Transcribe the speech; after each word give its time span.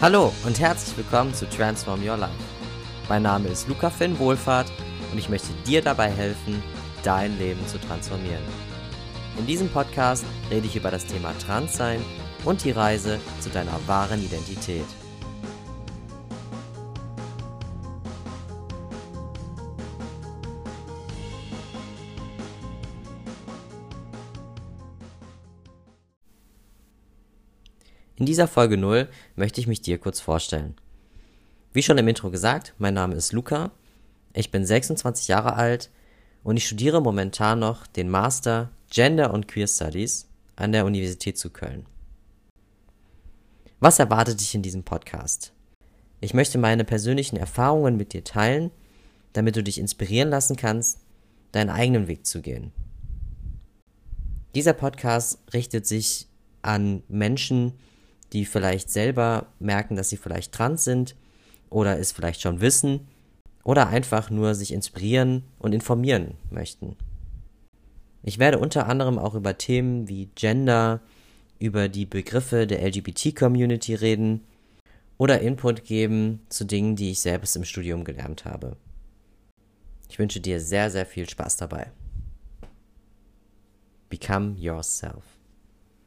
Hallo 0.00 0.32
und 0.46 0.58
herzlich 0.58 0.96
willkommen 0.96 1.34
zu 1.34 1.46
Transform 1.46 2.00
Your 2.02 2.16
Life. 2.16 2.32
Mein 3.10 3.20
Name 3.20 3.48
ist 3.48 3.68
Luca 3.68 3.90
Finn 3.90 4.18
Wohlfahrt 4.18 4.72
und 5.12 5.18
ich 5.18 5.28
möchte 5.28 5.52
dir 5.66 5.82
dabei 5.82 6.10
helfen, 6.10 6.62
dein 7.02 7.36
Leben 7.38 7.60
zu 7.66 7.78
transformieren. 7.78 8.42
In 9.36 9.46
diesem 9.46 9.68
Podcast 9.68 10.24
rede 10.50 10.66
ich 10.66 10.74
über 10.74 10.90
das 10.90 11.04
Thema 11.04 11.34
Transsein 11.38 12.02
und 12.46 12.64
die 12.64 12.70
Reise 12.70 13.20
zu 13.40 13.50
deiner 13.50 13.78
wahren 13.86 14.24
Identität. 14.24 14.86
In 28.16 28.26
dieser 28.26 28.48
Folge 28.48 28.76
0 28.76 29.08
möchte 29.36 29.60
ich 29.60 29.66
mich 29.66 29.80
dir 29.80 29.98
kurz 29.98 30.20
vorstellen. 30.20 30.74
Wie 31.72 31.82
schon 31.82 31.98
im 31.98 32.08
Intro 32.08 32.30
gesagt, 32.30 32.74
mein 32.78 32.94
Name 32.94 33.14
ist 33.14 33.32
Luca, 33.32 33.70
ich 34.32 34.50
bin 34.50 34.64
26 34.66 35.28
Jahre 35.28 35.54
alt 35.54 35.90
und 36.42 36.56
ich 36.56 36.66
studiere 36.66 37.00
momentan 37.00 37.58
noch 37.58 37.86
den 37.86 38.08
Master 38.08 38.70
Gender 38.90 39.32
und 39.32 39.48
Queer 39.48 39.66
Studies 39.66 40.28
an 40.56 40.72
der 40.72 40.84
Universität 40.84 41.38
zu 41.38 41.50
Köln. 41.50 41.86
Was 43.78 43.98
erwartet 43.98 44.40
dich 44.40 44.54
in 44.54 44.62
diesem 44.62 44.82
Podcast? 44.82 45.52
Ich 46.20 46.34
möchte 46.34 46.58
meine 46.58 46.84
persönlichen 46.84 47.36
Erfahrungen 47.36 47.96
mit 47.96 48.12
dir 48.12 48.24
teilen, 48.24 48.70
damit 49.32 49.56
du 49.56 49.62
dich 49.62 49.78
inspirieren 49.78 50.28
lassen 50.28 50.56
kannst, 50.56 50.98
deinen 51.52 51.70
eigenen 51.70 52.06
Weg 52.06 52.26
zu 52.26 52.42
gehen. 52.42 52.72
Dieser 54.54 54.72
Podcast 54.72 55.38
richtet 55.54 55.86
sich 55.86 56.26
an 56.62 57.02
Menschen, 57.08 57.78
die 58.32 58.44
vielleicht 58.44 58.90
selber 58.90 59.46
merken, 59.58 59.96
dass 59.96 60.10
sie 60.10 60.16
vielleicht 60.16 60.52
trans 60.52 60.84
sind 60.84 61.16
oder 61.68 61.98
es 61.98 62.12
vielleicht 62.12 62.40
schon 62.40 62.60
wissen 62.60 63.08
oder 63.64 63.88
einfach 63.88 64.30
nur 64.30 64.54
sich 64.54 64.72
inspirieren 64.72 65.44
und 65.58 65.72
informieren 65.72 66.34
möchten. 66.50 66.96
Ich 68.22 68.38
werde 68.38 68.58
unter 68.58 68.86
anderem 68.86 69.18
auch 69.18 69.34
über 69.34 69.56
Themen 69.56 70.08
wie 70.08 70.28
Gender, 70.34 71.00
über 71.58 71.88
die 71.88 72.06
Begriffe 72.06 72.66
der 72.66 72.82
LGBT-Community 72.86 73.94
reden 73.94 74.44
oder 75.18 75.40
Input 75.40 75.84
geben 75.84 76.40
zu 76.48 76.64
Dingen, 76.64 76.96
die 76.96 77.10
ich 77.10 77.20
selbst 77.20 77.56
im 77.56 77.64
Studium 77.64 78.04
gelernt 78.04 78.44
habe. 78.44 78.76
Ich 80.08 80.18
wünsche 80.18 80.40
dir 80.40 80.60
sehr, 80.60 80.90
sehr 80.90 81.06
viel 81.06 81.28
Spaß 81.28 81.58
dabei. 81.58 81.90
Become 84.08 84.56
yourself. 84.58 85.39